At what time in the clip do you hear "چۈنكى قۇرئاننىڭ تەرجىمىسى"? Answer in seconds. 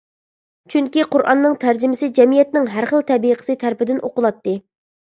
0.73-2.11